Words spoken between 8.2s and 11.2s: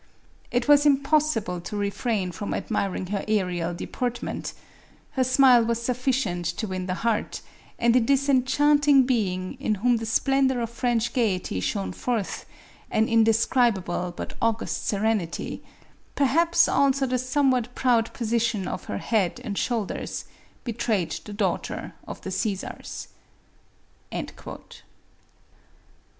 enchanting being, in whom the splendor of French